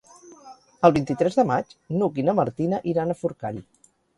El 0.87 0.95
vint-i-tres 0.95 1.37
de 1.41 1.45
maig 1.51 1.75
n'Hug 1.99 2.19
i 2.23 2.27
na 2.31 2.35
Martina 2.41 2.81
iran 2.95 3.13
a 3.17 3.21
Forcall. 3.21 3.63